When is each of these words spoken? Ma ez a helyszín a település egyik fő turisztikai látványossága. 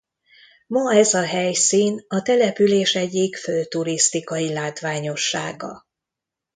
Ma 0.67 0.93
ez 0.95 1.13
a 1.13 1.25
helyszín 1.25 2.05
a 2.07 2.21
település 2.21 2.95
egyik 2.95 3.35
fő 3.35 3.65
turisztikai 3.65 4.53
látványossága. 4.53 5.85